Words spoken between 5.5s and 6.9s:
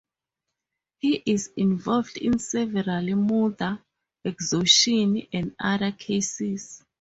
other cases.